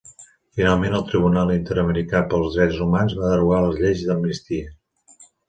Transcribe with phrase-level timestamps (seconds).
[0.59, 4.75] Finalment, el Tribunal Interamericà pels Drets Humans va derogar les lleis d'amnistia.